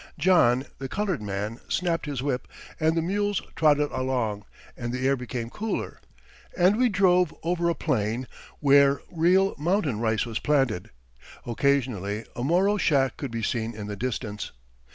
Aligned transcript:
John, 0.17 0.65
the 0.79 0.89
coloured 0.89 1.21
man, 1.21 1.59
snapped 1.69 2.07
his 2.07 2.23
whip, 2.23 2.47
and 2.79 2.97
the 2.97 3.03
mules 3.03 3.39
trotted 3.55 3.91
along, 3.91 4.45
and 4.75 4.91
the 4.91 5.07
air 5.07 5.15
became 5.15 5.51
cooler, 5.51 6.01
and 6.57 6.75
we 6.75 6.89
drove 6.89 7.35
over 7.43 7.69
a 7.69 7.75
plain 7.75 8.25
where 8.61 9.01
real 9.11 9.53
mountain 9.59 9.99
rice 9.99 10.25
was 10.25 10.39
planted. 10.39 10.89
Occasionally 11.45 12.25
a 12.35 12.43
Moro 12.43 12.77
shack 12.77 13.15
could 13.15 13.29
be 13.29 13.43
seen 13.43 13.75
in 13.75 13.85
the 13.85 13.95
distance. 13.95 14.49